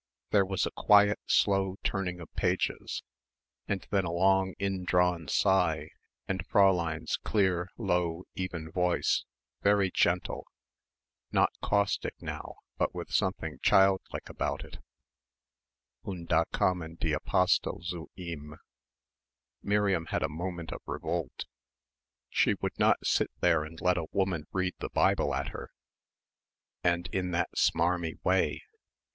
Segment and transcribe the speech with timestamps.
[0.31, 3.03] There was a quiet, slow turning of pages,
[3.67, 5.91] and then a long indrawn sigh
[6.27, 9.25] and Fräulein's clear, low, even voice,
[9.61, 10.47] very gentle,
[11.31, 14.79] not caustic now but with something child like about it,
[16.03, 18.55] "Und da kamen die Apostel zu Ihm...."
[19.61, 21.45] Miriam had a moment of revolt.
[22.31, 25.69] She would not sit there and let a woman read the Bible at her...
[26.83, 28.63] and in that "smarmy" way....